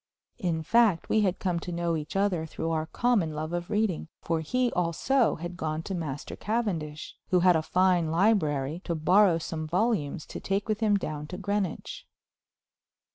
[0.39, 4.07] In fact we had come to know each other through our common love of reading,
[4.19, 9.37] for he also had gone to Master Cavendish, who had a fine library, to borrow
[9.37, 12.07] some volumes to take with him down to Greenwich.